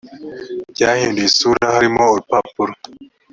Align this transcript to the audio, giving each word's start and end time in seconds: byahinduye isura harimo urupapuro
byahinduye 0.73 1.25
isura 1.29 1.63
harimo 1.75 2.03
urupapuro 2.13 2.73